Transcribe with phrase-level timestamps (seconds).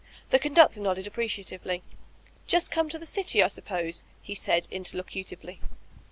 [0.31, 1.83] The conductor nodded appreciatively.
[2.47, 5.59] ^Just come to the dty, I suppose/' he said interlocutively.